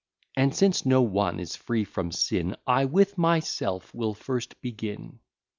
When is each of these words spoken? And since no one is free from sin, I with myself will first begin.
And 0.35 0.55
since 0.55 0.83
no 0.83 0.99
one 1.03 1.39
is 1.39 1.55
free 1.55 1.83
from 1.83 2.11
sin, 2.11 2.55
I 2.65 2.85
with 2.85 3.19
myself 3.19 3.93
will 3.93 4.15
first 4.15 4.59
begin. 4.59 5.19